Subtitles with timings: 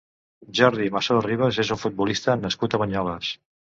[0.59, 3.31] Jordi Masó Ribas és un futbolista nascut a Banyoles.